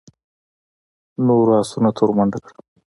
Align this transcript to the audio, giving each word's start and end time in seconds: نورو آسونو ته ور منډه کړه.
نورو 1.25 1.51
آسونو 1.61 1.89
ته 1.95 1.99
ور 2.03 2.11
منډه 2.17 2.39
کړه. 2.43 2.59